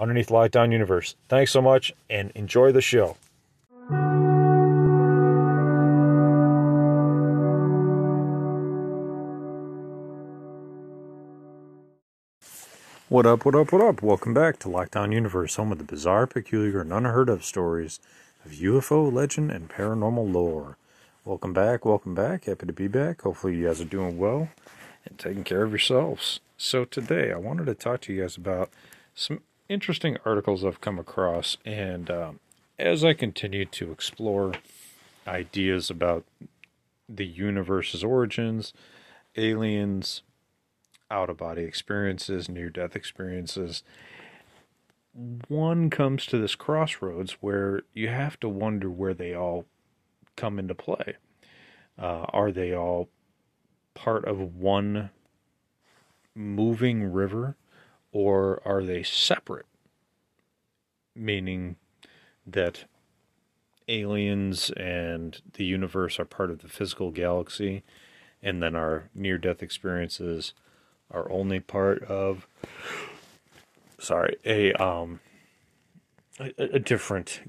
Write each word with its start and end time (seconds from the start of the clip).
underneath 0.00 0.28
Lockdown 0.28 0.72
Universe. 0.72 1.14
Thanks 1.28 1.52
so 1.52 1.60
much 1.60 1.92
and 2.08 2.32
enjoy 2.34 2.72
the 2.72 2.80
show. 2.80 3.16
What 13.10 13.26
up, 13.26 13.44
what 13.44 13.56
up, 13.56 13.72
what 13.72 13.82
up? 13.82 14.02
Welcome 14.02 14.32
back 14.32 14.60
to 14.60 14.68
Lockdown 14.68 15.12
Universe, 15.12 15.56
home 15.56 15.72
of 15.72 15.78
the 15.78 15.84
bizarre, 15.84 16.28
peculiar, 16.28 16.80
and 16.80 16.92
unheard 16.92 17.28
of 17.28 17.44
stories 17.44 17.98
of 18.44 18.52
UFO 18.52 19.12
legend 19.12 19.50
and 19.50 19.68
paranormal 19.68 20.32
lore. 20.32 20.76
Welcome 21.24 21.52
back, 21.52 21.84
welcome 21.84 22.14
back. 22.14 22.44
Happy 22.44 22.66
to 22.66 22.72
be 22.72 22.86
back. 22.86 23.22
Hopefully, 23.22 23.56
you 23.56 23.66
guys 23.66 23.80
are 23.80 23.84
doing 23.84 24.16
well 24.16 24.48
and 25.04 25.18
taking 25.18 25.42
care 25.42 25.64
of 25.64 25.72
yourselves. 25.72 26.38
So, 26.56 26.84
today 26.84 27.32
I 27.32 27.36
wanted 27.36 27.66
to 27.66 27.74
talk 27.74 28.00
to 28.02 28.12
you 28.12 28.22
guys 28.22 28.36
about 28.36 28.70
some 29.12 29.40
interesting 29.70 30.18
articles 30.26 30.64
I've 30.64 30.80
come 30.80 30.98
across. 30.98 31.56
And 31.64 32.10
um, 32.10 32.40
as 32.78 33.04
I 33.04 33.14
continue 33.14 33.64
to 33.66 33.92
explore 33.92 34.52
ideas 35.26 35.88
about 35.88 36.24
the 37.08 37.26
universe's 37.26 38.04
origins, 38.04 38.74
aliens, 39.36 40.22
out 41.10 41.30
of 41.30 41.38
body 41.38 41.62
experiences, 41.62 42.48
near 42.48 42.68
death 42.68 42.94
experiences, 42.94 43.82
one 45.48 45.88
comes 45.90 46.26
to 46.26 46.38
this 46.38 46.54
crossroads 46.54 47.32
where 47.40 47.82
you 47.94 48.08
have 48.08 48.38
to 48.40 48.48
wonder 48.48 48.90
where 48.90 49.14
they 49.14 49.34
all 49.34 49.66
come 50.36 50.58
into 50.58 50.74
play. 50.74 51.16
Uh, 51.98 52.26
are 52.32 52.52
they 52.52 52.74
all 52.74 53.08
part 53.94 54.24
of 54.24 54.56
one 54.56 55.10
moving 56.34 57.12
river 57.12 57.56
or 58.12 58.60
are 58.64 58.82
they 58.82 59.02
separate? 59.02 59.66
Meaning 61.14 61.76
that 62.46 62.84
aliens 63.88 64.70
and 64.70 65.40
the 65.54 65.64
universe 65.64 66.18
are 66.18 66.24
part 66.24 66.50
of 66.50 66.62
the 66.62 66.68
physical 66.68 67.10
galaxy, 67.10 67.82
and 68.42 68.62
then 68.62 68.74
our 68.74 69.10
near 69.14 69.38
death 69.38 69.62
experiences 69.62 70.54
are 71.10 71.30
only 71.30 71.58
part 71.60 72.02
of 72.04 72.46
sorry 73.98 74.36
a 74.46 74.72
um 74.74 75.20
a, 76.38 76.52
a 76.58 76.78
different 76.78 77.40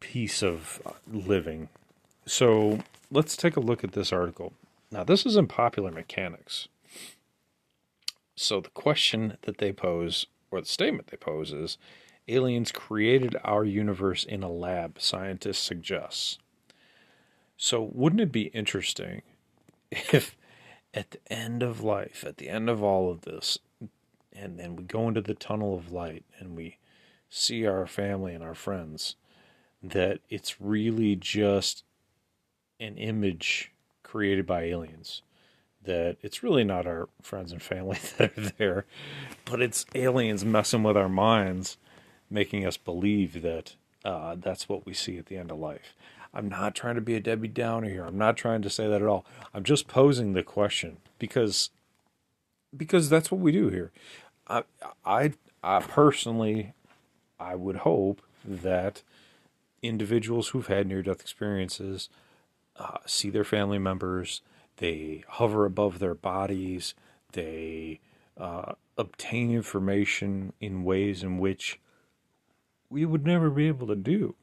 piece 0.00 0.42
of 0.42 0.80
living. 1.12 1.68
So 2.24 2.78
let's 3.10 3.36
take 3.36 3.56
a 3.56 3.60
look 3.60 3.82
at 3.82 3.92
this 3.92 4.12
article. 4.12 4.52
Now 4.90 5.04
this 5.04 5.26
is 5.26 5.36
in 5.36 5.48
popular 5.48 5.90
mechanics 5.90 6.68
so 8.40 8.60
the 8.60 8.70
question 8.70 9.36
that 9.42 9.58
they 9.58 9.72
pose 9.72 10.26
or 10.50 10.60
the 10.60 10.66
statement 10.66 11.08
they 11.08 11.16
pose 11.16 11.52
is 11.52 11.78
aliens 12.28 12.72
created 12.72 13.36
our 13.44 13.64
universe 13.64 14.24
in 14.24 14.42
a 14.42 14.50
lab 14.50 15.00
scientists 15.00 15.58
suggest. 15.58 16.38
so 17.56 17.90
wouldn't 17.92 18.20
it 18.20 18.32
be 18.32 18.48
interesting 18.48 19.22
if 19.90 20.36
at 20.94 21.10
the 21.10 21.32
end 21.32 21.62
of 21.62 21.82
life, 21.82 22.24
at 22.26 22.38
the 22.38 22.48
end 22.48 22.68
of 22.68 22.82
all 22.82 23.10
of 23.10 23.22
this, 23.22 23.58
and 24.32 24.58
then 24.58 24.76
we 24.76 24.84
go 24.84 25.08
into 25.08 25.20
the 25.20 25.34
tunnel 25.34 25.76
of 25.76 25.92
light 25.92 26.24
and 26.38 26.56
we 26.56 26.78
see 27.28 27.66
our 27.66 27.86
family 27.86 28.34
and 28.34 28.42
our 28.42 28.54
friends, 28.54 29.16
that 29.82 30.20
it's 30.28 30.60
really 30.60 31.14
just 31.14 31.84
an 32.80 32.96
image 32.96 33.72
created 34.02 34.46
by 34.46 34.62
aliens. 34.62 35.22
That 35.84 36.16
it's 36.22 36.42
really 36.42 36.64
not 36.64 36.86
our 36.86 37.08
friends 37.22 37.52
and 37.52 37.62
family 37.62 37.98
that 38.18 38.36
are 38.36 38.52
there, 38.58 38.84
but 39.44 39.62
it's 39.62 39.86
aliens 39.94 40.44
messing 40.44 40.82
with 40.82 40.96
our 40.96 41.08
minds, 41.08 41.76
making 42.30 42.66
us 42.66 42.76
believe 42.76 43.42
that 43.42 43.74
uh, 44.04 44.36
that's 44.38 44.68
what 44.68 44.86
we 44.86 44.94
see 44.94 45.18
at 45.18 45.26
the 45.26 45.36
end 45.36 45.50
of 45.50 45.58
life. 45.58 45.94
I'm 46.34 46.48
not 46.48 46.74
trying 46.74 46.96
to 46.96 47.00
be 47.00 47.14
a 47.14 47.20
Debbie 47.20 47.48
Downer 47.48 47.88
here. 47.88 48.04
I'm 48.04 48.18
not 48.18 48.36
trying 48.36 48.62
to 48.62 48.70
say 48.70 48.86
that 48.86 49.02
at 49.02 49.08
all. 49.08 49.24
I'm 49.54 49.64
just 49.64 49.88
posing 49.88 50.32
the 50.32 50.42
question 50.42 50.98
because 51.18 51.70
because 52.76 53.08
that's 53.08 53.30
what 53.30 53.40
we 53.40 53.52
do 53.52 53.68
here. 53.68 53.92
I 54.46 54.64
I, 55.04 55.32
I 55.62 55.80
personally 55.80 56.74
I 57.40 57.54
would 57.54 57.76
hope 57.76 58.22
that 58.44 59.02
individuals 59.82 60.48
who've 60.48 60.66
had 60.66 60.86
near 60.86 61.02
death 61.02 61.20
experiences 61.20 62.08
uh, 62.78 62.98
see 63.06 63.30
their 63.30 63.44
family 63.44 63.78
members, 63.78 64.40
they 64.78 65.24
hover 65.28 65.64
above 65.64 65.98
their 65.98 66.14
bodies, 66.14 66.94
they 67.32 68.00
uh, 68.36 68.72
obtain 68.96 69.50
information 69.50 70.52
in 70.60 70.84
ways 70.84 71.22
in 71.22 71.38
which 71.38 71.78
we 72.90 73.04
would 73.04 73.26
never 73.26 73.50
be 73.50 73.68
able 73.68 73.86
to 73.86 73.96
do 73.96 74.34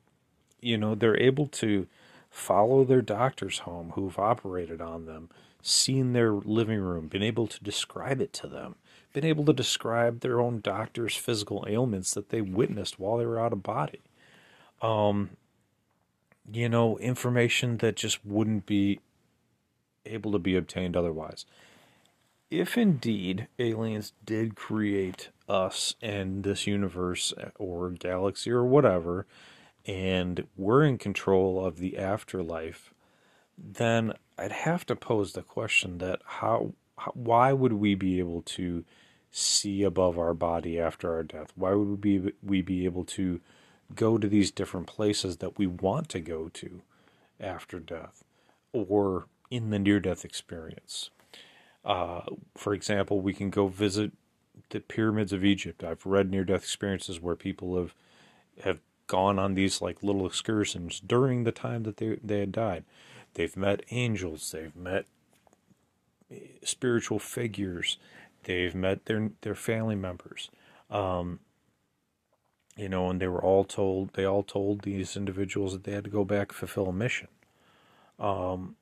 you 0.65 0.77
know, 0.77 0.95
they're 0.95 1.19
able 1.21 1.45
to 1.47 1.87
follow 2.31 2.83
their 2.83 3.01
doctors 3.01 3.59
home 3.59 3.91
who've 3.91 4.17
operated 4.17 4.81
on 4.81 5.05
them, 5.05 5.29
seen 5.61 6.13
their 6.13 6.31
living 6.31 6.79
room, 6.79 7.07
been 7.07 7.21
able 7.21 7.45
to 7.45 7.63
describe 7.63 8.19
it 8.19 8.33
to 8.33 8.47
them, 8.47 8.75
been 9.13 9.23
able 9.23 9.45
to 9.45 9.53
describe 9.53 10.19
their 10.19 10.41
own 10.41 10.59
doctor's 10.61 11.15
physical 11.15 11.65
ailments 11.69 12.15
that 12.15 12.29
they 12.29 12.41
witnessed 12.41 12.99
while 12.99 13.17
they 13.17 13.25
were 13.27 13.39
out 13.39 13.53
of 13.53 13.61
body. 13.61 14.01
Um, 14.81 15.37
you 16.51 16.67
know, 16.67 16.97
information 16.97 17.77
that 17.77 17.95
just 17.95 18.25
wouldn't 18.25 18.65
be 18.65 18.99
able 20.05 20.31
to 20.31 20.39
be 20.39 20.55
obtained 20.55 20.95
otherwise. 20.95 21.45
If 22.51 22.77
indeed 22.77 23.47
aliens 23.57 24.13
did 24.23 24.55
create 24.55 25.29
us 25.49 25.95
and 26.01 26.43
this 26.43 26.67
universe 26.67 27.33
or 27.57 27.89
galaxy 27.89 28.51
or 28.51 28.63
whatever, 28.63 29.25
and 29.85 30.47
we're 30.55 30.83
in 30.83 30.97
control 30.97 31.65
of 31.65 31.77
the 31.77 31.97
afterlife, 31.97 32.93
then 33.57 34.13
I'd 34.37 34.51
have 34.51 34.85
to 34.87 34.95
pose 34.95 35.33
the 35.33 35.41
question 35.41 35.97
that 35.99 36.21
how, 36.25 36.73
how, 36.97 37.11
why 37.13 37.53
would 37.53 37.73
we 37.73 37.95
be 37.95 38.19
able 38.19 38.41
to 38.43 38.83
see 39.31 39.83
above 39.83 40.17
our 40.17 40.33
body 40.33 40.79
after 40.79 41.13
our 41.13 41.23
death? 41.23 41.51
Why 41.55 41.73
would 41.73 42.03
we 42.03 42.19
be, 42.19 42.33
we 42.43 42.61
be 42.61 42.85
able 42.85 43.05
to 43.05 43.41
go 43.93 44.17
to 44.17 44.27
these 44.27 44.51
different 44.51 44.87
places 44.87 45.37
that 45.37 45.57
we 45.57 45.67
want 45.67 46.09
to 46.09 46.19
go 46.19 46.49
to 46.49 46.81
after 47.39 47.79
death 47.79 48.23
or 48.71 49.25
in 49.49 49.69
the 49.69 49.79
near 49.79 49.99
death 49.99 50.25
experience? 50.25 51.09
Uh, 51.83 52.21
for 52.55 52.73
example, 52.73 53.21
we 53.21 53.33
can 53.33 53.49
go 53.49 53.67
visit 53.67 54.11
the 54.69 54.79
pyramids 54.79 55.31
of 55.31 55.45
Egypt. 55.45 55.83
I've 55.83 56.05
read 56.05 56.31
near 56.31 56.43
death 56.43 56.63
experiences 56.63 57.21
where 57.21 57.35
people 57.35 57.77
have 57.77 57.93
have 58.63 58.79
gone 59.07 59.37
on 59.37 59.53
these 59.53 59.81
like 59.81 60.01
little 60.01 60.25
excursions 60.25 60.99
during 60.99 61.43
the 61.43 61.51
time 61.51 61.83
that 61.83 61.97
they 61.97 62.17
they 62.23 62.39
had 62.39 62.51
died. 62.51 62.83
They've 63.35 63.55
met 63.55 63.83
angels, 63.91 64.51
they've 64.51 64.75
met 64.75 65.05
eh, 66.31 66.39
spiritual 66.63 67.19
figures, 67.19 67.97
they've 68.43 68.73
met 68.73 69.05
their 69.05 69.31
their 69.41 69.55
family 69.55 69.95
members. 69.95 70.49
Um, 70.89 71.39
you 72.77 72.89
know, 72.89 73.09
and 73.09 73.21
they 73.21 73.27
were 73.27 73.43
all 73.43 73.63
told 73.63 74.13
they 74.13 74.25
all 74.25 74.43
told 74.43 74.81
these 74.81 75.15
individuals 75.15 75.73
that 75.73 75.83
they 75.83 75.91
had 75.93 76.03
to 76.05 76.09
go 76.09 76.25
back 76.25 76.51
fulfill 76.51 76.87
a 76.87 76.93
mission. 76.93 77.27
Um, 78.19 78.75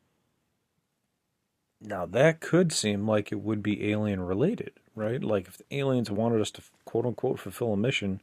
now 1.83 2.05
that 2.05 2.39
could 2.39 2.71
seem 2.71 3.07
like 3.07 3.31
it 3.31 3.41
would 3.41 3.61
be 3.61 3.91
alien 3.91 4.21
related, 4.21 4.71
right? 4.95 5.23
Like 5.23 5.47
if 5.47 5.57
the 5.57 5.77
aliens 5.77 6.09
wanted 6.09 6.41
us 6.41 6.51
to 6.51 6.61
quote 6.85 7.05
unquote 7.05 7.39
fulfill 7.39 7.73
a 7.73 7.77
mission, 7.77 8.21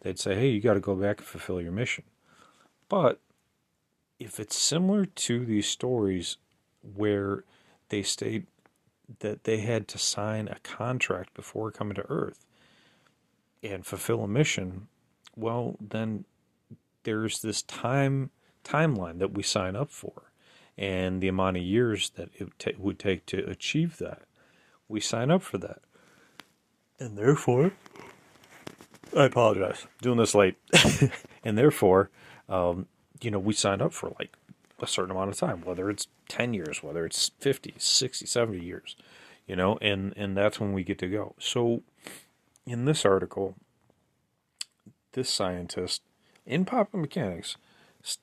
they'd 0.00 0.18
say, 0.18 0.34
hey, 0.34 0.48
you 0.48 0.60
got 0.60 0.74
to 0.74 0.80
go 0.80 0.94
back 0.94 1.18
and 1.18 1.26
fulfill 1.26 1.60
your 1.60 1.72
mission. 1.72 2.04
But 2.88 3.20
if 4.18 4.38
it's 4.38 4.56
similar 4.56 5.06
to 5.06 5.44
these 5.44 5.66
stories 5.66 6.36
where 6.94 7.44
they 7.88 8.02
state 8.02 8.46
that 9.18 9.44
they 9.44 9.58
had 9.58 9.88
to 9.88 9.98
sign 9.98 10.46
a 10.46 10.58
contract 10.62 11.34
before 11.34 11.72
coming 11.72 11.96
to 11.96 12.08
Earth 12.08 12.46
and 13.62 13.84
fulfill 13.84 14.22
a 14.22 14.28
mission, 14.28 14.86
well, 15.34 15.76
then 15.80 16.24
there's 17.02 17.40
this 17.40 17.62
time 17.62 18.30
timeline 18.64 19.18
that 19.18 19.32
we 19.32 19.42
sign 19.42 19.74
up 19.74 19.90
for 19.90 20.29
and 20.80 21.20
the 21.20 21.28
amount 21.28 21.58
of 21.58 21.62
years 21.62 22.10
that 22.16 22.30
it 22.34 22.48
t- 22.58 22.74
would 22.78 22.98
take 22.98 23.26
to 23.26 23.48
achieve 23.48 23.98
that. 23.98 24.22
We 24.88 24.98
sign 24.98 25.30
up 25.30 25.42
for 25.42 25.58
that. 25.58 25.82
And 26.98 27.18
therefore, 27.18 27.72
I 29.14 29.24
apologize. 29.24 29.86
Doing 30.00 30.16
this 30.16 30.34
late. 30.34 30.56
and 31.44 31.58
therefore, 31.58 32.08
um, 32.48 32.86
you 33.20 33.30
know, 33.30 33.38
we 33.38 33.52
signed 33.52 33.82
up 33.82 33.92
for 33.92 34.14
like 34.18 34.34
a 34.80 34.86
certain 34.86 35.10
amount 35.10 35.28
of 35.28 35.36
time, 35.36 35.60
whether 35.64 35.90
it's 35.90 36.08
10 36.28 36.54
years, 36.54 36.82
whether 36.82 37.04
it's 37.04 37.30
50, 37.40 37.74
60, 37.76 38.24
70 38.24 38.64
years, 38.64 38.96
you 39.46 39.54
know, 39.54 39.76
and, 39.82 40.14
and 40.16 40.34
that's 40.34 40.58
when 40.58 40.72
we 40.72 40.82
get 40.82 40.98
to 41.00 41.08
go. 41.08 41.34
So 41.38 41.82
in 42.64 42.86
this 42.86 43.04
article, 43.04 43.54
this 45.12 45.28
scientist 45.28 46.00
in 46.46 46.64
pop 46.64 46.94
mechanics, 46.94 47.58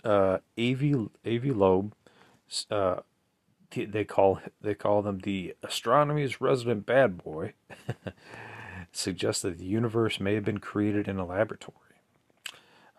uh, 0.04 0.40
Avi, 0.58 0.96
Avi 1.24 1.52
Loeb, 1.52 1.94
uh, 2.70 3.02
they 3.76 4.06
call 4.06 4.42
they 4.62 4.74
call 4.74 5.02
them 5.02 5.20
the 5.20 5.56
astronomy's 5.64 6.40
resident 6.42 6.86
bad 6.86 7.24
boy. 7.24 7.54
suggests 8.92 9.42
that 9.44 9.58
the 9.58 9.66
universe 9.66 10.20
may 10.20 10.34
have 10.34 10.46
been 10.46 10.60
created 10.60 11.08
in 11.08 11.18
a 11.18 11.26
laboratory. 11.26 11.76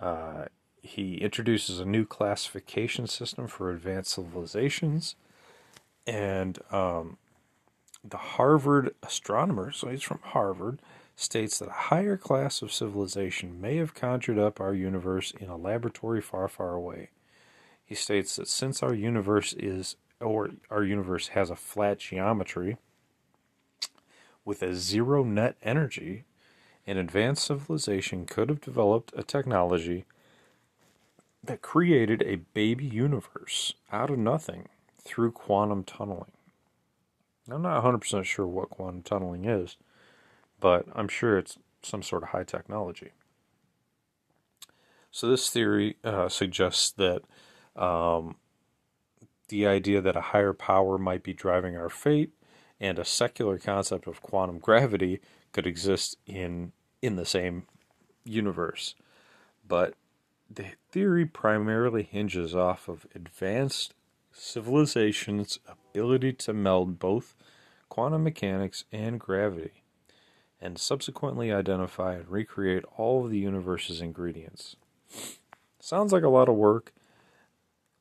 Uh, 0.00 0.44
he 0.80 1.16
introduces 1.16 1.80
a 1.80 1.84
new 1.84 2.04
classification 2.04 3.06
system 3.06 3.48
for 3.48 3.70
advanced 3.70 4.12
civilizations, 4.12 5.16
and 6.06 6.58
um, 6.70 7.18
the 8.04 8.16
Harvard 8.16 8.94
astronomer, 9.02 9.72
so 9.72 9.88
he's 9.88 10.02
from 10.02 10.20
Harvard, 10.22 10.80
states 11.16 11.58
that 11.58 11.68
a 11.68 11.72
higher 11.72 12.16
class 12.16 12.62
of 12.62 12.72
civilization 12.72 13.60
may 13.60 13.76
have 13.76 13.94
conjured 13.94 14.38
up 14.38 14.60
our 14.60 14.72
universe 14.72 15.32
in 15.40 15.48
a 15.48 15.56
laboratory 15.56 16.20
far, 16.20 16.46
far 16.48 16.74
away. 16.74 17.10
He 17.88 17.94
states 17.94 18.36
that 18.36 18.48
since 18.48 18.82
our 18.82 18.92
universe 18.92 19.54
is, 19.54 19.96
or 20.20 20.50
our 20.70 20.84
universe 20.84 21.28
has 21.28 21.48
a 21.48 21.56
flat 21.56 22.00
geometry, 22.00 22.76
with 24.44 24.62
a 24.62 24.74
zero 24.74 25.24
net 25.24 25.56
energy, 25.62 26.24
an 26.86 26.98
advanced 26.98 27.46
civilization 27.46 28.26
could 28.26 28.50
have 28.50 28.60
developed 28.60 29.14
a 29.16 29.22
technology 29.22 30.04
that 31.42 31.62
created 31.62 32.22
a 32.26 32.42
baby 32.52 32.84
universe 32.84 33.72
out 33.90 34.10
of 34.10 34.18
nothing 34.18 34.68
through 35.02 35.32
quantum 35.32 35.82
tunneling. 35.82 36.32
I'm 37.50 37.62
not 37.62 37.82
100% 37.82 38.22
sure 38.24 38.46
what 38.46 38.68
quantum 38.68 39.02
tunneling 39.02 39.46
is, 39.46 39.78
but 40.60 40.84
I'm 40.94 41.08
sure 41.08 41.38
it's 41.38 41.56
some 41.82 42.02
sort 42.02 42.22
of 42.22 42.28
high 42.30 42.44
technology. 42.44 43.12
So, 45.10 45.26
this 45.26 45.48
theory 45.48 45.96
uh, 46.04 46.28
suggests 46.28 46.90
that 46.92 47.22
um, 47.78 48.36
the 49.48 49.66
idea 49.66 50.00
that 50.00 50.16
a 50.16 50.20
higher 50.20 50.52
power 50.52 50.98
might 50.98 51.22
be 51.22 51.32
driving 51.32 51.76
our 51.76 51.88
fate 51.88 52.32
and 52.80 52.98
a 52.98 53.04
secular 53.04 53.58
concept 53.58 54.06
of 54.06 54.22
quantum 54.22 54.58
gravity 54.58 55.20
could 55.52 55.66
exist 55.66 56.16
in 56.26 56.72
in 57.00 57.16
the 57.16 57.24
same 57.24 57.64
universe. 58.24 58.94
But 59.66 59.94
the 60.50 60.66
theory 60.90 61.24
primarily 61.24 62.02
hinges 62.02 62.54
off 62.54 62.88
of 62.88 63.06
advanced 63.14 63.94
civilization's 64.32 65.58
ability 65.66 66.32
to 66.32 66.52
meld 66.52 66.98
both 66.98 67.34
quantum 67.88 68.24
mechanics 68.24 68.84
and 68.92 69.18
gravity, 69.18 69.82
and 70.60 70.78
subsequently 70.78 71.52
identify 71.52 72.14
and 72.14 72.28
recreate 72.28 72.84
all 72.96 73.24
of 73.24 73.30
the 73.30 73.38
universe's 73.38 74.00
ingredients. 74.00 74.76
Sounds 75.80 76.12
like 76.12 76.22
a 76.22 76.28
lot 76.28 76.48
of 76.48 76.54
work, 76.56 76.92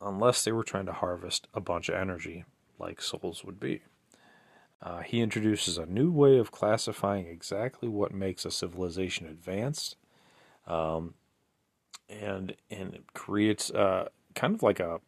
unless 0.02 0.44
they 0.44 0.52
were 0.52 0.64
trying 0.64 0.86
to 0.86 0.94
harvest 0.94 1.48
a 1.54 1.62
bunch 1.62 1.90
of 1.90 1.96
energy, 1.96 2.46
like 2.80 3.02
souls 3.02 3.44
would 3.44 3.60
be. 3.60 3.82
Uh, 4.82 5.00
he 5.00 5.22
introduces 5.22 5.78
a 5.78 5.86
new 5.86 6.12
way 6.12 6.38
of 6.38 6.52
classifying 6.52 7.28
exactly 7.28 7.90
what 7.90 8.14
makes 8.14 8.46
a 8.46 8.52
civilization 8.52 9.26
advanced, 9.26 9.96
um, 10.68 11.16
and 12.08 12.56
and 12.70 12.94
it 12.94 13.14
creates 13.14 13.72
uh, 13.72 14.08
kind 14.36 14.54
of 14.54 14.62
like 14.62 14.80
a, 14.80 15.00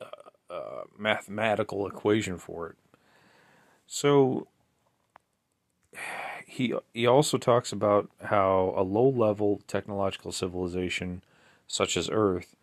a, 0.00 0.54
a 0.54 0.82
mathematical 0.96 1.86
equation 1.86 2.38
for 2.38 2.70
it. 2.70 2.76
So 3.86 4.48
he 6.46 6.74
he 6.94 7.06
also 7.06 7.36
talks 7.36 7.72
about 7.72 8.10
how 8.24 8.72
a 8.74 8.82
low 8.82 9.08
level 9.08 9.60
technological 9.66 10.32
civilization 10.32 11.22
such 11.66 11.96
as 11.96 12.08
Earth 12.10 12.56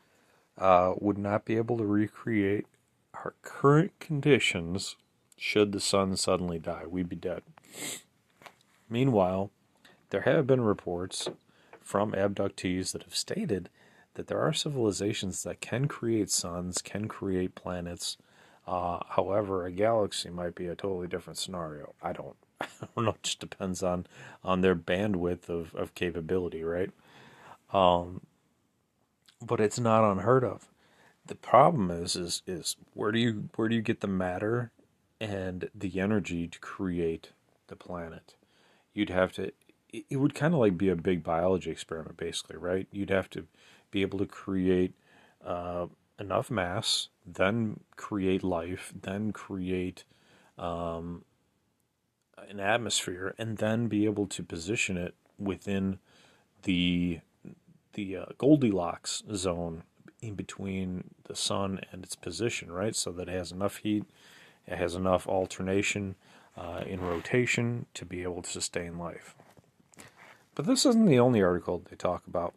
uh, 0.57 0.93
would 0.99 1.17
not 1.17 1.45
be 1.45 1.57
able 1.57 1.77
to 1.77 1.85
recreate 1.85 2.65
our 3.13 3.33
current 3.41 3.91
conditions 3.99 4.95
should 5.37 5.71
the 5.71 5.79
sun 5.79 6.15
suddenly 6.15 6.59
die, 6.59 6.83
we'd 6.87 7.09
be 7.09 7.15
dead. 7.15 7.41
Meanwhile, 8.89 9.51
there 10.09 10.21
have 10.21 10.47
been 10.47 10.61
reports 10.61 11.27
from 11.81 12.13
abductees 12.13 12.91
that 12.91 13.03
have 13.03 13.15
stated 13.15 13.69
that 14.13 14.27
there 14.27 14.39
are 14.39 14.53
civilizations 14.53 15.43
that 15.43 15.59
can 15.59 15.87
create 15.87 16.29
suns, 16.29 16.81
can 16.81 17.07
create 17.07 17.55
planets. 17.55 18.17
Uh, 18.65 18.99
however, 19.09 19.65
a 19.65 19.71
galaxy 19.71 20.29
might 20.29 20.55
be 20.55 20.67
a 20.67 20.75
totally 20.75 21.07
different 21.07 21.37
scenario. 21.37 21.93
I 22.01 22.13
don't, 22.13 22.35
I 22.61 22.67
don't 22.95 23.05
know. 23.05 23.11
It 23.11 23.23
just 23.23 23.39
depends 23.39 23.83
on 23.83 24.07
on 24.43 24.61
their 24.61 24.75
bandwidth 24.75 25.49
of, 25.49 25.75
of 25.75 25.93
capability, 25.95 26.63
right? 26.63 26.91
Um, 27.73 28.21
but 29.41 29.59
it's 29.59 29.79
not 29.79 30.09
unheard 30.09 30.43
of. 30.43 30.67
The 31.25 31.35
problem 31.35 31.89
is, 31.89 32.15
is, 32.15 32.41
is 32.45 32.75
where 32.93 33.11
do 33.11 33.19
you 33.19 33.49
where 33.55 33.67
do 33.67 33.75
you 33.75 33.81
get 33.81 34.01
the 34.01 34.07
matter 34.07 34.71
and 35.19 35.69
the 35.73 35.99
energy 35.99 36.47
to 36.47 36.59
create 36.59 37.31
the 37.67 37.75
planet. 37.75 38.35
You'd 38.93 39.09
have 39.09 39.31
to, 39.33 39.51
it 39.91 40.17
would 40.17 40.35
kind 40.35 40.53
of 40.53 40.59
like 40.59 40.77
be 40.77 40.89
a 40.89 40.95
big 40.95 41.23
biology 41.23 41.71
experiment, 41.71 42.17
basically, 42.17 42.57
right? 42.57 42.87
You'd 42.91 43.09
have 43.09 43.29
to 43.31 43.47
be 43.91 44.01
able 44.01 44.19
to 44.19 44.25
create 44.25 44.93
uh, 45.45 45.87
enough 46.19 46.51
mass, 46.51 47.09
then 47.25 47.79
create 47.95 48.43
life, 48.43 48.93
then 48.99 49.31
create 49.31 50.03
um, 50.57 51.23
an 52.49 52.59
atmosphere, 52.59 53.35
and 53.37 53.57
then 53.57 53.87
be 53.87 54.05
able 54.05 54.27
to 54.27 54.43
position 54.43 54.97
it 54.97 55.15
within 55.37 55.99
the 56.63 57.19
the 57.95 58.15
uh, 58.15 58.25
Goldilocks 58.37 59.23
zone 59.33 59.83
in 60.21 60.35
between 60.35 61.11
the 61.25 61.35
sun 61.35 61.81
and 61.91 62.03
its 62.03 62.15
position, 62.15 62.71
right? 62.71 62.95
So 62.95 63.11
that 63.11 63.27
it 63.27 63.33
has 63.33 63.51
enough 63.51 63.77
heat 63.77 64.05
it 64.67 64.77
has 64.77 64.95
enough 64.95 65.27
alternation 65.27 66.15
uh, 66.57 66.83
in 66.85 67.01
rotation 67.01 67.85
to 67.93 68.05
be 68.05 68.23
able 68.23 68.41
to 68.41 68.49
sustain 68.49 68.97
life. 68.97 69.35
But 70.55 70.65
this 70.65 70.85
isn't 70.85 71.05
the 71.05 71.19
only 71.19 71.43
article 71.43 71.83
they 71.89 71.95
talk 71.95 72.25
about. 72.27 72.53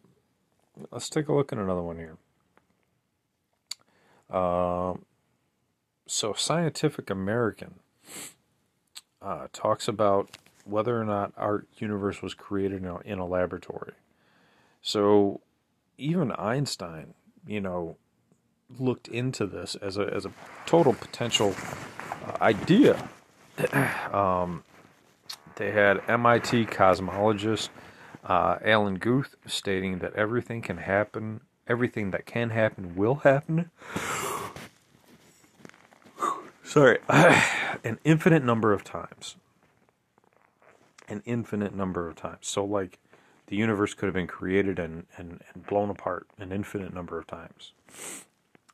Let's 0.91 1.09
take 1.09 1.27
a 1.27 1.33
look 1.33 1.51
at 1.51 1.59
another 1.59 1.81
one 1.81 1.97
here. 1.97 2.17
Uh, 4.29 4.93
so, 6.07 6.33
Scientific 6.33 7.09
American 7.09 7.75
uh, 9.21 9.47
talks 9.51 9.87
about 9.87 10.37
whether 10.63 10.99
or 10.99 11.03
not 11.03 11.33
our 11.35 11.65
universe 11.77 12.21
was 12.21 12.33
created 12.33 12.83
in 12.83 12.87
a, 12.87 12.99
in 12.99 13.19
a 13.19 13.27
laboratory. 13.27 13.93
So, 14.81 15.41
even 15.97 16.31
Einstein, 16.31 17.13
you 17.45 17.61
know, 17.61 17.97
looked 18.77 19.07
into 19.07 19.45
this 19.45 19.75
as 19.75 19.97
a 19.97 20.13
as 20.13 20.25
a 20.25 20.31
total 20.65 20.93
potential 20.93 21.55
idea. 22.41 23.09
um, 24.13 24.63
they 25.55 25.71
had 25.71 26.01
MIT 26.07 26.67
cosmologist 26.67 27.69
uh, 28.23 28.57
Alan 28.63 28.95
Guth 28.95 29.35
stating 29.45 29.99
that 29.99 30.13
everything 30.15 30.61
can 30.61 30.77
happen, 30.77 31.41
everything 31.67 32.11
that 32.11 32.25
can 32.25 32.51
happen 32.51 32.95
will 32.95 33.15
happen. 33.15 33.71
Sorry, 36.63 36.99
an 37.09 37.99
infinite 38.03 38.43
number 38.43 38.73
of 38.73 38.83
times. 38.83 39.35
An 41.07 41.23
infinite 41.25 41.73
number 41.73 42.07
of 42.07 42.15
times. 42.15 42.39
So, 42.41 42.63
like, 42.63 42.99
the 43.49 43.55
universe 43.55 43.95
could 43.95 44.05
have 44.05 44.13
been 44.13 44.27
created 44.27 44.77
and, 44.77 45.05
and, 45.17 45.41
and 45.53 45.65
blown 45.65 45.89
apart 45.89 46.27
an 46.37 46.51
infinite 46.51 46.93
number 46.93 47.17
of 47.17 47.25
times. 47.25 47.73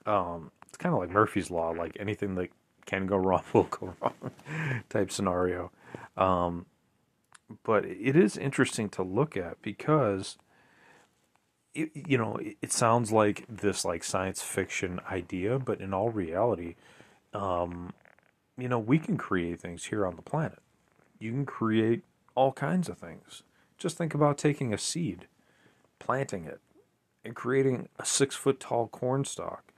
Um, 0.06 0.52
it's 0.68 0.78
kind 0.78 0.94
of 0.94 1.00
like 1.00 1.10
Murphy's 1.10 1.50
Law, 1.50 1.70
like 1.70 1.96
anything 1.98 2.36
that 2.36 2.50
can 2.86 3.08
go 3.08 3.16
wrong 3.16 3.44
will 3.54 3.64
go 3.64 3.96
wrong 4.02 4.32
type 4.90 5.12
scenario. 5.12 5.72
Um, 6.18 6.66
but 7.64 7.86
it 7.86 8.18
is 8.18 8.38
interesting 8.38 8.90
to 8.90 9.04
look 9.04 9.38
at 9.38 9.62
because 9.62 10.38
it, 11.74 11.92
you 11.94 12.18
know 12.18 12.40
it 12.62 12.72
sounds 12.72 13.12
like 13.12 13.46
this 13.48 13.86
like 13.86 14.04
science 14.04 14.42
fiction 14.42 15.00
idea, 15.10 15.60
but 15.60 15.80
in 15.80 15.94
all 15.94 16.10
reality, 16.10 16.76
um, 17.34 17.94
you 18.58 18.68
know 18.68 18.80
we 18.80 18.98
can 18.98 19.18
create 19.18 19.60
things 19.62 19.86
here 19.86 20.06
on 20.06 20.16
the 20.16 20.22
planet. 20.22 20.60
You 21.20 21.32
can 21.32 21.46
create 21.46 22.04
all 22.34 22.52
kinds 22.52 22.90
of 22.90 22.98
things. 22.98 23.44
Just 23.78 23.98
think 23.98 24.14
about 24.14 24.38
taking 24.38 24.74
a 24.74 24.78
seed, 24.78 25.28
planting 26.00 26.46
it, 26.46 26.60
and 27.24 27.36
creating 27.36 27.90
a 28.00 28.06
six 28.06 28.36
foot 28.36 28.60
tall 28.60 28.88
corn 28.88 29.26
stalk 29.26 29.74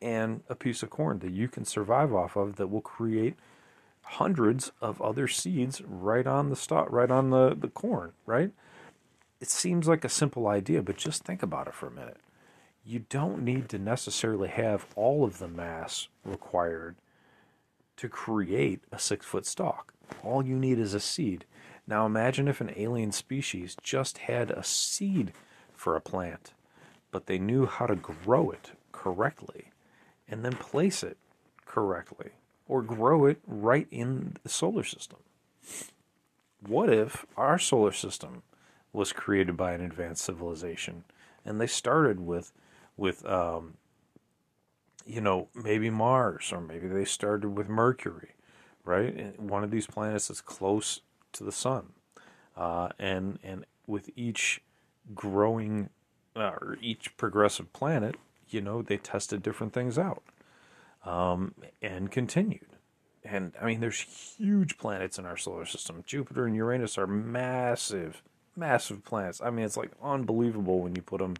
and 0.00 0.42
a 0.48 0.54
piece 0.54 0.82
of 0.82 0.90
corn 0.90 1.18
that 1.20 1.32
you 1.32 1.48
can 1.48 1.64
survive 1.64 2.12
off 2.12 2.36
of 2.36 2.56
that 2.56 2.68
will 2.68 2.80
create 2.80 3.36
hundreds 4.02 4.70
of 4.80 5.00
other 5.00 5.26
seeds 5.26 5.80
right 5.82 6.26
on 6.26 6.50
the 6.50 6.56
stalk, 6.56 6.90
right 6.90 7.10
on 7.10 7.30
the, 7.30 7.56
the 7.58 7.68
corn, 7.68 8.12
right? 8.26 8.52
it 9.44 9.50
seems 9.50 9.86
like 9.86 10.06
a 10.06 10.08
simple 10.08 10.48
idea, 10.48 10.80
but 10.80 10.96
just 10.96 11.22
think 11.22 11.42
about 11.42 11.68
it 11.68 11.74
for 11.74 11.86
a 11.86 11.90
minute. 11.90 12.16
You 12.82 13.04
don't 13.10 13.42
need 13.42 13.68
to 13.68 13.78
necessarily 13.78 14.48
have 14.48 14.86
all 14.96 15.22
of 15.22 15.38
the 15.38 15.48
mass 15.48 16.08
required 16.24 16.96
to 17.98 18.08
create 18.08 18.80
a 18.90 18.98
six 18.98 19.26
foot 19.26 19.44
stalk. 19.44 19.92
All 20.22 20.42
you 20.42 20.56
need 20.56 20.78
is 20.78 20.94
a 20.94 20.98
seed. 20.98 21.44
Now 21.86 22.06
imagine 22.06 22.48
if 22.48 22.60
an 22.60 22.72
alien 22.76 23.12
species 23.12 23.76
just 23.82 24.18
had 24.18 24.50
a 24.50 24.64
seed 24.64 25.32
for 25.72 25.96
a 25.96 26.00
plant, 26.00 26.52
but 27.10 27.26
they 27.26 27.38
knew 27.38 27.66
how 27.66 27.86
to 27.86 27.96
grow 27.96 28.50
it 28.50 28.72
correctly 28.92 29.70
and 30.28 30.44
then 30.44 30.52
place 30.52 31.02
it 31.02 31.18
correctly 31.66 32.30
or 32.66 32.82
grow 32.82 33.26
it 33.26 33.38
right 33.46 33.86
in 33.90 34.36
the 34.42 34.48
solar 34.48 34.84
system. 34.84 35.18
What 36.66 36.90
if 36.90 37.26
our 37.36 37.58
solar 37.58 37.92
system 37.92 38.42
was 38.92 39.12
created 39.12 39.56
by 39.56 39.72
an 39.72 39.82
advanced 39.82 40.24
civilization 40.24 41.04
and 41.44 41.60
they 41.60 41.66
started 41.66 42.20
with 42.20 42.52
with 42.96 43.26
um, 43.26 43.74
you 45.04 45.20
know 45.20 45.48
maybe 45.54 45.90
Mars 45.90 46.50
or 46.52 46.60
maybe 46.60 46.88
they 46.88 47.04
started 47.04 47.50
with 47.50 47.68
Mercury, 47.68 48.30
right? 48.84 49.38
One 49.38 49.64
of 49.64 49.70
these 49.70 49.86
planets 49.86 50.30
is 50.30 50.40
close 50.40 51.00
to 51.34 51.44
the 51.44 51.52
sun, 51.52 51.90
uh, 52.56 52.88
and 52.98 53.38
and 53.42 53.64
with 53.86 54.10
each 54.16 54.62
growing 55.14 55.90
uh, 56.36 56.52
or 56.60 56.78
each 56.80 57.16
progressive 57.16 57.72
planet, 57.72 58.16
you 58.48 58.60
know, 58.60 58.82
they 58.82 58.96
tested 58.96 59.42
different 59.42 59.72
things 59.72 59.98
out 59.98 60.22
um, 61.04 61.54
and 61.82 62.10
continued. 62.10 62.66
And 63.24 63.52
I 63.60 63.66
mean, 63.66 63.80
there's 63.80 64.00
huge 64.36 64.76
planets 64.76 65.18
in 65.18 65.24
our 65.24 65.36
solar 65.36 65.64
system. 65.64 66.04
Jupiter 66.06 66.46
and 66.46 66.54
Uranus 66.54 66.98
are 66.98 67.06
massive, 67.06 68.22
massive 68.54 69.04
planets. 69.04 69.40
I 69.42 69.50
mean, 69.50 69.64
it's 69.64 69.76
like 69.76 69.92
unbelievable 70.02 70.80
when 70.80 70.94
you 70.94 71.02
put 71.02 71.20
them 71.20 71.36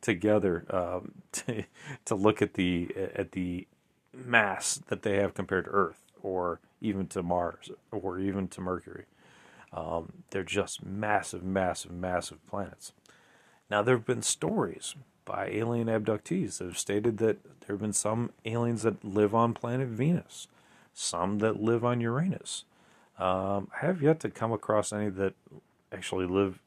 together 0.00 0.64
um, 0.70 1.12
to, 1.32 1.64
to 2.06 2.14
look 2.14 2.42
at 2.42 2.54
the 2.54 2.88
at 3.14 3.32
the 3.32 3.66
mass 4.12 4.80
that 4.88 5.02
they 5.02 5.16
have 5.16 5.34
compared 5.34 5.66
to 5.66 5.70
Earth, 5.70 6.02
or 6.22 6.60
even 6.80 7.06
to 7.08 7.22
Mars, 7.22 7.70
or 7.92 8.18
even 8.18 8.48
to 8.48 8.60
Mercury. 8.60 9.04
Um, 9.72 10.12
they're 10.30 10.44
just 10.44 10.84
massive, 10.84 11.42
massive, 11.42 11.92
massive 11.92 12.44
planets. 12.46 12.92
Now, 13.70 13.82
there 13.82 13.96
have 13.96 14.06
been 14.06 14.22
stories 14.22 14.94
by 15.24 15.48
alien 15.48 15.88
abductees 15.88 16.58
that 16.58 16.64
have 16.64 16.78
stated 16.78 17.18
that 17.18 17.42
there 17.44 17.74
have 17.74 17.80
been 17.80 17.92
some 17.92 18.30
aliens 18.46 18.82
that 18.82 19.04
live 19.04 19.34
on 19.34 19.52
planet 19.52 19.88
Venus, 19.88 20.48
some 20.94 21.38
that 21.40 21.60
live 21.60 21.84
on 21.84 22.00
Uranus. 22.00 22.64
Um, 23.18 23.68
I 23.74 23.84
have 23.84 24.00
yet 24.00 24.20
to 24.20 24.30
come 24.30 24.52
across 24.52 24.92
any 24.92 25.10
that 25.10 25.34
actually 25.92 26.26
live 26.26 26.60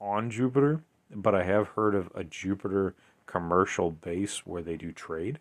on 0.00 0.30
Jupiter, 0.30 0.82
but 1.10 1.34
I 1.34 1.44
have 1.44 1.68
heard 1.68 1.94
of 1.94 2.10
a 2.14 2.22
Jupiter 2.22 2.94
commercial 3.24 3.90
base 3.90 4.46
where 4.46 4.62
they 4.62 4.76
do 4.76 4.92
trade. 4.92 5.38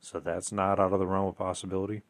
So 0.00 0.20
that's 0.20 0.52
not 0.52 0.78
out 0.78 0.92
of 0.92 0.98
the 0.98 1.06
realm 1.06 1.28
of 1.28 1.38
possibility. 1.38 2.02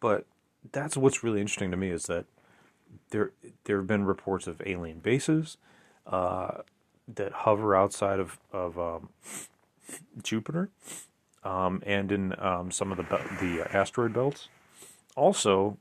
But 0.00 0.26
that's 0.72 0.96
what's 0.96 1.22
really 1.22 1.40
interesting 1.40 1.70
to 1.70 1.76
me 1.76 1.90
is 1.90 2.04
that 2.06 2.26
there 3.10 3.32
there 3.64 3.78
have 3.78 3.86
been 3.86 4.04
reports 4.04 4.46
of 4.46 4.60
alien 4.66 4.98
bases 4.98 5.56
uh, 6.06 6.62
that 7.12 7.32
hover 7.32 7.74
outside 7.74 8.20
of 8.20 8.38
of 8.52 8.78
um, 8.78 9.08
Jupiter 10.22 10.70
um, 11.44 11.82
and 11.86 12.12
in 12.12 12.34
um, 12.38 12.70
some 12.70 12.90
of 12.92 12.98
the 12.98 13.04
the 13.40 13.66
asteroid 13.76 14.12
belts. 14.12 14.48
Also, 15.16 15.76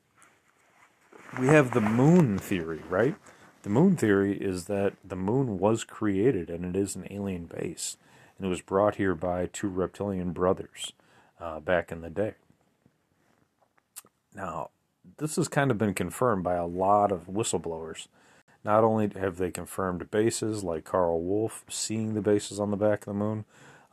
we 1.39 1.47
have 1.47 1.71
the 1.71 1.81
moon 1.81 2.37
theory, 2.37 2.81
right? 2.89 3.15
The 3.61 3.69
moon 3.69 3.95
theory 3.95 4.37
is 4.37 4.65
that 4.65 4.93
the 5.03 5.15
moon 5.15 5.59
was 5.59 5.83
created 5.83 6.49
and 6.49 6.65
it 6.65 6.79
is 6.79 6.95
an 6.95 7.07
alien 7.09 7.45
base, 7.45 7.97
and 8.37 8.47
it 8.47 8.49
was 8.49 8.61
brought 8.61 8.95
here 8.95 9.15
by 9.15 9.47
two 9.47 9.67
reptilian 9.67 10.31
brothers 10.31 10.93
uh, 11.39 11.59
back 11.59 11.91
in 11.91 12.01
the 12.01 12.09
day. 12.09 12.35
Now, 14.39 14.69
this 15.17 15.35
has 15.35 15.49
kind 15.49 15.69
of 15.69 15.77
been 15.77 15.93
confirmed 15.93 16.43
by 16.45 16.55
a 16.55 16.65
lot 16.65 17.11
of 17.11 17.27
whistleblowers. 17.27 18.07
Not 18.63 18.85
only 18.85 19.11
have 19.19 19.35
they 19.35 19.51
confirmed 19.51 20.09
bases 20.11 20.63
like 20.63 20.85
Karl 20.85 21.21
Wolfe 21.21 21.65
seeing 21.69 22.13
the 22.13 22.21
bases 22.21 22.57
on 22.57 22.71
the 22.71 22.77
back 22.77 23.01
of 23.01 23.07
the 23.07 23.13
moon, 23.19 23.43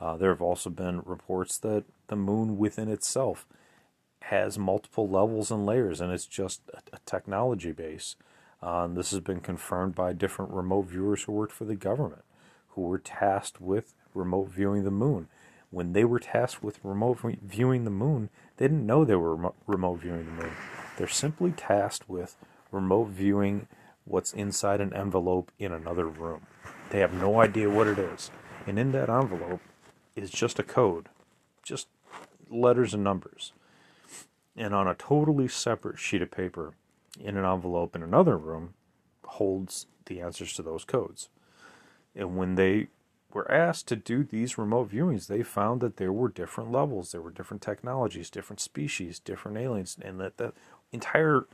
uh, 0.00 0.16
there 0.16 0.30
have 0.30 0.42
also 0.42 0.70
been 0.70 1.02
reports 1.04 1.58
that 1.58 1.84
the 2.06 2.14
moon 2.14 2.58
within 2.58 2.88
itself 2.88 3.44
has 4.22 4.56
multiple 4.56 5.08
levels 5.08 5.50
and 5.50 5.66
layers, 5.66 6.00
and 6.00 6.12
it's 6.12 6.26
just 6.26 6.60
a, 6.72 6.78
a 6.92 6.98
technology 7.04 7.72
base. 7.72 8.14
Uh, 8.62 8.86
this 8.86 9.10
has 9.10 9.20
been 9.20 9.40
confirmed 9.40 9.96
by 9.96 10.12
different 10.12 10.52
remote 10.52 10.86
viewers 10.86 11.24
who 11.24 11.32
worked 11.32 11.52
for 11.52 11.64
the 11.64 11.74
government, 11.74 12.24
who 12.70 12.82
were 12.82 12.98
tasked 12.98 13.60
with 13.60 13.94
remote 14.14 14.48
viewing 14.50 14.84
the 14.84 14.92
moon. 14.92 15.26
When 15.70 15.92
they 15.92 16.04
were 16.04 16.20
tasked 16.20 16.62
with 16.62 16.78
remote 16.82 17.18
viewing 17.42 17.85
the 17.85 17.90
moon, 17.90 18.30
they 18.56 18.66
didn't 18.66 18.87
know 18.87 19.04
they 19.04 19.16
were 19.16 19.52
remote 19.66 20.00
viewing 20.00 20.26
the 20.26 20.42
moon. 20.42 20.52
They're 20.96 21.08
simply 21.08 21.52
tasked 21.52 22.08
with 22.08 22.37
remote 22.70 23.08
viewing 23.08 23.68
what's 24.04 24.32
inside 24.32 24.80
an 24.80 24.94
envelope 24.94 25.50
in 25.58 25.73
another 25.73 26.06
room. 26.06 26.46
They 26.90 27.00
have 27.00 27.12
no 27.12 27.40
idea 27.40 27.68
what 27.68 27.88
it 27.88 27.99
is. 27.99 28.30
And 28.66 28.78
in 28.78 28.92
that 28.92 29.11
envelope 29.11 29.61
is 30.14 30.30
just 30.30 30.58
a 30.58 30.62
code, 30.62 31.08
just 31.62 31.88
letters 32.49 32.94
and 32.94 33.04
numbers. 33.04 33.52
And 34.56 34.75
on 34.75 34.87
a 34.87 34.94
totally 34.94 35.49
separate 35.49 35.99
sheet 35.99 36.23
of 36.23 36.30
paper 36.30 36.75
in 37.20 37.37
an 37.37 37.44
envelope 37.44 37.94
in 37.94 38.02
another 38.02 38.38
room 38.38 38.75
holds 39.25 39.87
the 40.06 40.20
answers 40.20 40.52
to 40.54 40.62
those 40.62 40.85
codes. 40.85 41.28
And 42.14 42.37
when 42.37 42.54
they 42.54 42.87
were 43.33 43.50
asked 43.50 43.88
to 43.88 43.97
do 43.97 44.25
these 44.25 44.56
remote 44.56 44.90
viewings, 44.90 45.26
they 45.26 45.42
found 45.42 45.80
that 45.80 45.97
there 45.97 46.12
were 46.12 46.28
different 46.28 46.73
levels, 46.73 47.12
there 47.12 47.21
were 47.21 47.30
different 47.30 47.62
technologies, 47.62 48.30
different 48.30 48.61
species, 48.61 49.18
different 49.18 49.59
aliens, 49.59 49.97
and 50.00 50.21
that 50.21 50.38
the 50.38 50.52
entire 50.92 51.47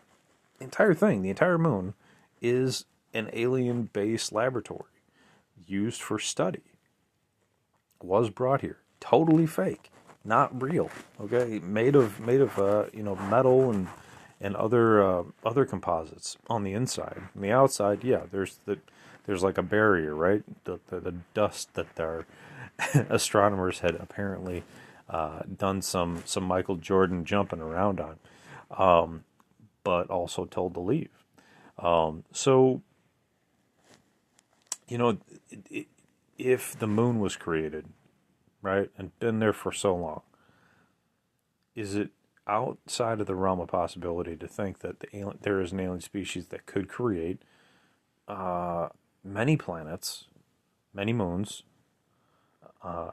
entire 0.61 0.95
thing, 0.95 1.23
the 1.23 1.31
entire 1.31 1.59
moon, 1.59 1.95
is 2.41 2.85
an 3.15 3.29
alien 3.33 3.91
based 3.93 4.33
laboratory 4.33 4.85
used 5.67 6.01
for 6.01 6.19
study. 6.19 6.63
Was 8.03 8.31
brought 8.31 8.63
here. 8.63 8.79
Totally 9.01 9.47
fake. 9.47 9.91
Not 10.25 10.61
real. 10.61 10.91
Okay? 11.21 11.61
Made 11.61 11.97
of 11.97 12.21
made 12.21 12.41
of 12.41 12.59
uh, 12.59 12.85
you 12.93 13.03
know, 13.03 13.17
metal 13.17 13.71
and 13.71 13.89
and 14.41 14.57
other 14.57 15.03
uh, 15.03 15.23
other 15.45 15.65
composites 15.65 16.37
on 16.49 16.65
the 16.65 16.73
inside. 16.73 17.23
On 17.37 17.43
the 17.43 17.53
outside, 17.53 18.05
yeah, 18.05 18.23
there's 18.31 18.59
the 18.67 18.79
there's 19.27 19.43
like 19.43 19.59
a 19.59 19.63
barrier, 19.63 20.15
right? 20.15 20.43
The 20.65 20.81
the, 20.89 21.01
the 21.01 21.15
dust 21.35 21.75
that 21.75 21.99
our 22.01 22.27
astronomers 23.11 23.81
had 23.81 23.95
apparently 23.97 24.65
uh, 25.09 25.41
done 25.57 25.83
some 25.83 26.23
some 26.27 26.45
Michael 26.45 26.77
Jordan 26.77 27.25
jumping 27.25 27.61
around 27.61 28.01
on. 28.01 28.19
Um, 28.71 29.25
but 29.85 30.11
also 30.11 30.45
told 30.45 30.75
to 30.75 30.81
leave. 30.81 31.25
Um, 31.79 32.25
so, 32.33 32.83
you 34.89 34.99
know, 34.99 35.19
if 36.39 36.79
the 36.79 36.87
moon 36.87 37.21
was 37.21 37.37
created, 37.37 37.87
right, 38.61 38.91
and 38.97 39.19
been 39.19 39.39
there 39.39 39.53
for 39.53 39.73
so 39.73 39.95
long, 39.97 40.23
is 41.75 41.95
it 41.95 42.11
outside 42.47 43.21
of 43.21 43.27
the 43.27 43.35
realm 43.35 43.61
of 43.61 43.69
possibility 43.69 44.37
to 44.37 44.47
think 44.47 44.81
that 44.81 45.01
the 45.01 45.17
alien, 45.17 45.39
there 45.43 45.61
is 45.61 45.73
an 45.73 45.81
alien 45.81 46.01
species 46.01 46.49
that 46.49 46.67
could 46.67 46.89
create 46.89 47.43
uh, 48.29 48.89
many 49.25 49.57
planets, 49.57 50.27
many 50.93 51.13
moons, 51.13 51.63
uh, 52.83 53.13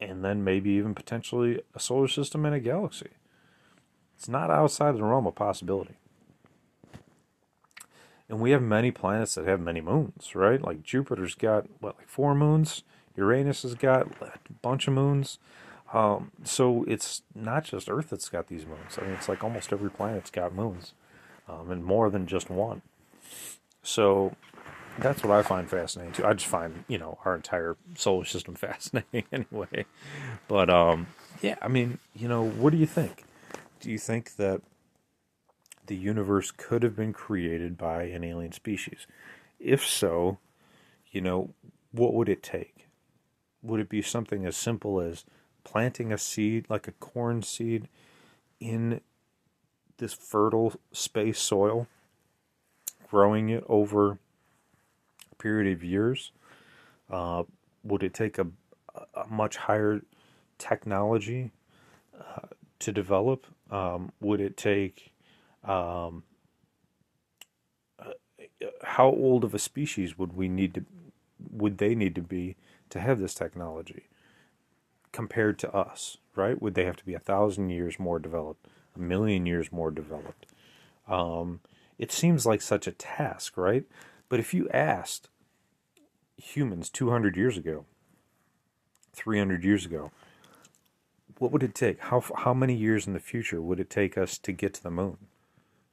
and 0.00 0.24
then 0.24 0.44
maybe 0.44 0.70
even 0.70 0.94
potentially 0.94 1.60
a 1.74 1.80
solar 1.80 2.08
system 2.08 2.44
and 2.44 2.54
a 2.54 2.60
galaxy? 2.60 3.10
It's 4.16 4.28
not 4.28 4.50
outside 4.50 4.96
the 4.96 5.02
realm 5.04 5.26
of 5.26 5.34
possibility. 5.34 5.94
And 8.28 8.40
we 8.40 8.50
have 8.50 8.62
many 8.62 8.90
planets 8.90 9.36
that 9.36 9.46
have 9.46 9.60
many 9.60 9.80
moons, 9.80 10.34
right? 10.34 10.60
Like 10.60 10.82
Jupiter's 10.82 11.34
got 11.34 11.66
what, 11.80 11.96
like 11.96 12.08
four 12.08 12.34
moons. 12.34 12.82
Uranus 13.16 13.62
has 13.62 13.74
got 13.74 14.06
a 14.20 14.32
bunch 14.60 14.86
of 14.86 14.94
moons. 14.94 15.38
Um, 15.92 16.32
so 16.44 16.84
it's 16.86 17.22
not 17.34 17.64
just 17.64 17.88
Earth 17.88 18.10
that's 18.10 18.28
got 18.28 18.48
these 18.48 18.66
moons. 18.66 18.98
I 18.98 19.02
mean, 19.02 19.12
it's 19.12 19.28
like 19.28 19.42
almost 19.42 19.72
every 19.72 19.90
planet's 19.90 20.30
got 20.30 20.54
moons, 20.54 20.92
um, 21.48 21.70
and 21.70 21.82
more 21.82 22.10
than 22.10 22.26
just 22.26 22.50
one. 22.50 22.82
So 23.82 24.36
that's 24.98 25.22
what 25.22 25.32
I 25.32 25.42
find 25.42 25.68
fascinating 25.68 26.12
too. 26.12 26.24
I 26.24 26.34
just 26.34 26.46
find 26.46 26.84
you 26.88 26.98
know 26.98 27.18
our 27.24 27.34
entire 27.34 27.76
solar 27.94 28.24
system 28.24 28.54
fascinating 28.56 29.24
anyway. 29.32 29.86
But 30.46 30.70
um, 30.70 31.08
yeah, 31.42 31.56
I 31.62 31.68
mean, 31.68 31.98
you 32.14 32.28
know, 32.28 32.44
what 32.44 32.70
do 32.70 32.76
you 32.76 32.86
think? 32.86 33.24
Do 33.80 33.90
you 33.90 33.98
think 33.98 34.36
that 34.36 34.60
the 35.86 35.96
universe 35.96 36.50
could 36.50 36.82
have 36.82 36.96
been 36.96 37.12
created 37.12 37.78
by 37.78 38.04
an 38.04 38.24
alien 38.24 38.52
species? 38.52 39.06
If 39.58 39.86
so, 39.86 40.38
you 41.10 41.20
know, 41.20 41.50
what 41.92 42.14
would 42.14 42.28
it 42.28 42.42
take? 42.42 42.86
Would 43.62 43.80
it 43.80 43.88
be 43.88 44.02
something 44.02 44.44
as 44.46 44.56
simple 44.56 45.00
as 45.00 45.24
planting 45.64 46.12
a 46.12 46.18
seed, 46.18 46.66
like 46.68 46.88
a 46.88 46.92
corn 46.92 47.42
seed, 47.42 47.88
in 48.60 49.00
this 49.98 50.14
fertile 50.14 50.74
space 50.92 51.38
soil, 51.38 51.86
growing 53.10 53.48
it 53.48 53.64
over 53.68 54.18
period 55.38 55.72
of 55.72 55.84
years? 55.84 56.32
Uh, 57.10 57.44
would 57.82 58.02
it 58.02 58.14
take 58.14 58.38
a, 58.38 58.46
a 59.14 59.26
much 59.28 59.56
higher 59.56 60.02
technology 60.58 61.52
uh, 62.18 62.46
to 62.80 62.92
develop? 62.92 63.46
Um, 63.70 64.12
would 64.20 64.40
it 64.40 64.56
take 64.56 65.12
um, 65.64 66.24
uh, 67.98 68.12
how 68.82 69.08
old 69.08 69.44
of 69.44 69.54
a 69.54 69.58
species 69.58 70.18
would 70.18 70.34
we 70.34 70.48
need 70.48 70.74
to 70.74 70.84
would 71.50 71.78
they 71.78 71.94
need 71.94 72.14
to 72.16 72.22
be 72.22 72.56
to 72.90 73.00
have 73.00 73.20
this 73.20 73.34
technology 73.34 74.08
compared 75.12 75.58
to 75.60 75.72
us? 75.72 76.18
Right? 76.34 76.60
Would 76.60 76.74
they 76.74 76.84
have 76.84 76.96
to 76.96 77.06
be 77.06 77.14
a 77.14 77.20
thousand 77.20 77.70
years 77.70 77.98
more 77.98 78.18
developed, 78.18 78.66
a 78.94 79.00
million 79.00 79.46
years 79.46 79.72
more 79.72 79.90
developed? 79.90 80.46
Um, 81.08 81.60
it 81.98 82.12
seems 82.12 82.46
like 82.46 82.62
such 82.62 82.86
a 82.86 82.92
task, 82.92 83.56
right? 83.56 83.84
But 84.28 84.40
if 84.40 84.52
you 84.52 84.68
asked 84.70 85.28
humans 86.36 86.90
200 86.90 87.36
years 87.36 87.56
ago, 87.56 87.84
300 89.12 89.64
years 89.64 89.86
ago, 89.86 90.10
what 91.38 91.52
would 91.52 91.62
it 91.62 91.74
take? 91.74 92.00
How 92.00 92.22
how 92.36 92.54
many 92.54 92.74
years 92.74 93.06
in 93.06 93.12
the 93.12 93.20
future 93.20 93.60
would 93.60 93.80
it 93.80 93.90
take 93.90 94.18
us 94.18 94.38
to 94.38 94.52
get 94.52 94.74
to 94.74 94.82
the 94.82 94.90
moon, 94.90 95.18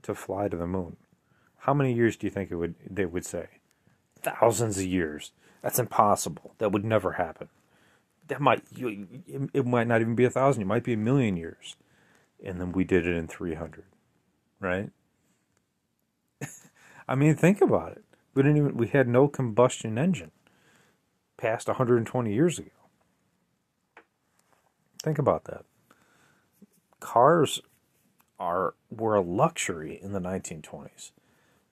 to 0.04 0.16
fly 0.16 0.48
to 0.48 0.58
the 0.58 0.68
moon? 0.68 0.98
How 1.60 1.74
many 1.74 1.94
years 1.94 2.18
do 2.18 2.28
you 2.28 2.32
think 2.32 2.52
it 2.52 2.56
would 2.56 2.76
they 2.90 3.06
would 3.06 3.26
say? 3.26 3.48
Thousands 4.22 4.78
of 4.78 4.86
years. 4.86 5.32
That's 5.62 5.80
impossible. 5.80 6.54
That 6.58 6.72
would 6.72 6.86
never 6.86 7.14
happen. 7.14 7.50
That 8.28 8.42
might 8.42 8.64
it 8.78 9.66
might 9.66 9.88
not 9.88 10.02
even 10.02 10.16
be 10.16 10.26
a 10.26 10.30
thousand. 10.30 10.64
It 10.64 10.68
might 10.68 10.84
be 10.84 10.94
a 10.94 10.98
million 10.98 11.38
years, 11.38 11.76
and 12.44 12.60
then 12.60 12.72
we 12.72 12.84
did 12.84 13.06
it 13.06 13.16
in 13.16 13.28
three 13.28 13.54
hundred, 13.54 13.86
right? 14.60 14.90
I 17.08 17.16
mean, 17.16 17.36
think 17.36 17.62
about 17.62 17.92
it. 17.92 18.04
We 18.36 18.44
didn't 18.44 18.58
even 18.58 18.78
we 18.78 18.88
had 18.88 19.08
no 19.08 19.28
combustion 19.28 19.98
engine 19.98 20.32
past 21.38 21.68
120 21.68 22.34
years 22.34 22.60
ago. 22.60 22.70
Think 25.02 25.18
about 25.18 25.46
that. 25.46 25.66
Cars 27.00 27.62
are 28.38 28.76
were 28.92 29.16
a 29.16 29.22
luxury 29.22 30.00
in 30.02 30.12
the 30.12 30.20
1920s. 30.20 31.12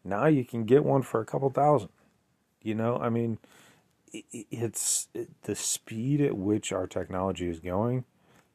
Now 0.06 0.26
you 0.26 0.46
can 0.46 0.64
get 0.64 0.86
one 0.86 1.02
for 1.02 1.20
a 1.20 1.26
couple 1.26 1.50
thousand. 1.50 1.90
You 2.62 2.76
know, 2.76 2.98
I 2.98 3.10
mean, 3.10 3.40
it's 4.14 5.10
it, 5.14 5.30
the 5.44 5.56
speed 5.56 6.22
at 6.22 6.38
which 6.38 6.72
our 6.72 6.88
technology 6.88 7.50
is 7.50 7.60
going 7.60 8.06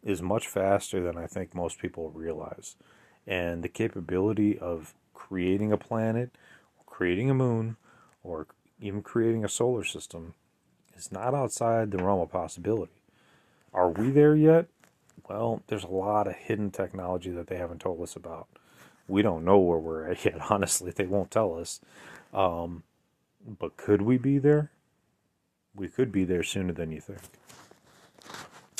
is 0.03 0.23
much 0.23 0.47
faster 0.47 1.03
than 1.03 1.19
I 1.19 1.27
think 1.27 1.55
most 1.55 1.79
people 1.79 2.11
realize. 2.11 2.77
And 3.27 3.63
the 3.63 3.69
capability 3.69 4.59
of 4.59 4.95
creating 5.13 5.73
a 5.73 5.77
planet, 5.77 6.31
creating 6.87 7.29
a 7.29 7.35
moon, 7.35 7.77
or 8.29 8.47
even 8.81 9.03
creating 9.03 9.45
a 9.45 9.49
solar 9.49 9.85
system 9.85 10.35
is 10.97 11.11
not 11.11 11.35
outside 11.35 11.91
the 11.91 12.03
realm 12.03 12.21
of 12.21 12.31
possibility. 12.31 12.93
Are 13.73 13.91
we 13.91 14.11
there 14.11 14.37
yet? 14.37 14.67
Well, 15.29 15.63
there's 15.67 15.85
a 15.85 15.89
lot 15.89 16.27
of 16.27 16.35
hidden 16.35 16.71
technology 16.71 17.31
that 17.31 17.49
they 17.49 17.57
haven't 17.57 17.81
told 17.81 18.03
us 18.03 18.17
about. 18.17 18.49
We 19.07 19.23
don't 19.23 19.45
know 19.45 19.59
where 19.59 19.79
we're 19.79 20.11
at 20.11 20.25
yet, 20.25 20.51
honestly. 20.51 20.91
They 20.91 21.07
won't 21.07 21.31
tell 21.31 21.59
us. 21.59 21.81
Um, 22.33 22.83
but 23.59 23.77
could 23.77 24.03
we 24.03 24.19
be 24.19 24.39
there? 24.39 24.71
We 25.75 25.89
could 25.89 26.13
be 26.13 26.25
there 26.25 26.43
sooner 26.43 26.73
than 26.73 26.93
you 26.93 27.01
think. 27.01 27.21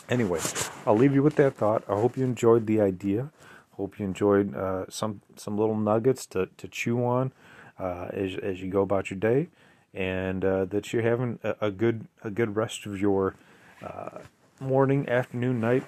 Anyway, 0.09 0.41
I'll 0.87 0.97
leave 0.97 1.15
you 1.15 1.23
with 1.23 1.37
that 1.37 1.55
thought. 1.55 1.85
I 1.89 1.95
hope 1.95 2.17
you 2.17 2.25
enjoyed 2.25 2.67
the 2.67 2.81
idea. 2.81 3.31
Hope 3.73 3.99
you 3.99 4.07
enjoyed 4.07 4.57
uh, 4.57 4.87
some 4.89 5.21
some 5.37 5.57
little 5.57 5.77
nuggets 5.77 6.27
to, 6.27 6.49
to 6.57 6.67
chew 6.67 7.05
on 7.05 7.33
uh, 7.79 8.09
as 8.13 8.37
as 8.37 8.61
you 8.61 8.71
go 8.71 8.83
about 8.83 9.11
your 9.11 9.19
day, 9.19 9.49
and 9.95 10.45
uh, 10.45 10.65
that 10.67 10.93
you're 10.93 11.03
having 11.03 11.39
a, 11.43 11.55
a, 11.61 11.71
good 11.71 12.07
a 12.23 12.31
good 12.31 12.57
rest 12.57 12.87
of 12.87 13.01
your 13.01 13.35
uh, 13.83 14.19
morning, 14.61 15.09
afternoon, 15.09 15.61
night, 15.61 15.85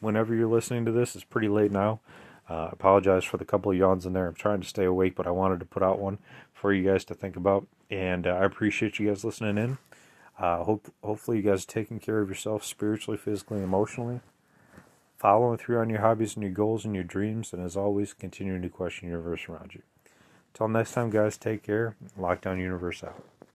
whenever 0.00 0.34
you're 0.34 0.48
listening 0.48 0.84
to 0.84 0.92
this. 0.92 1.14
It's 1.14 1.24
pretty 1.24 1.48
late 1.48 1.72
now. 1.72 2.00
Uh, 2.48 2.66
I 2.66 2.70
apologize 2.72 3.24
for 3.24 3.36
the 3.36 3.44
couple 3.44 3.72
of 3.72 3.78
yawns 3.78 4.04
in 4.04 4.12
there. 4.12 4.26
I'm 4.26 4.34
trying 4.34 4.60
to 4.60 4.68
stay 4.68 4.84
awake, 4.84 5.14
but 5.14 5.26
I 5.26 5.30
wanted 5.30 5.60
to 5.60 5.66
put 5.66 5.82
out 5.82 5.98
one 5.98 6.18
for 6.52 6.72
you 6.72 6.88
guys 6.90 7.04
to 7.06 7.14
think 7.14 7.36
about. 7.36 7.66
And 7.90 8.26
uh, 8.26 8.30
I 8.30 8.44
appreciate 8.44 8.98
you 8.98 9.08
guys 9.08 9.24
listening 9.24 9.58
in. 9.58 9.78
Hope 10.36 10.92
hopefully 11.02 11.38
you 11.38 11.42
guys 11.42 11.64
are 11.64 11.68
taking 11.68 12.00
care 12.00 12.20
of 12.20 12.28
yourself 12.28 12.64
spiritually, 12.64 13.16
physically, 13.16 13.62
emotionally. 13.62 14.20
Following 15.16 15.56
through 15.56 15.78
on 15.78 15.88
your 15.88 16.00
hobbies 16.00 16.34
and 16.34 16.42
your 16.42 16.52
goals 16.52 16.84
and 16.84 16.94
your 16.94 17.04
dreams, 17.04 17.54
and 17.54 17.64
as 17.64 17.76
always, 17.76 18.12
continuing 18.12 18.60
to 18.60 18.68
question 18.68 19.08
the 19.08 19.12
universe 19.12 19.48
around 19.48 19.74
you. 19.74 19.82
Until 20.54 20.68
next 20.68 20.92
time, 20.92 21.10
guys, 21.10 21.36
take 21.36 21.64
care. 21.64 21.96
Lockdown 22.16 22.60
Universe 22.60 23.02
out. 23.02 23.20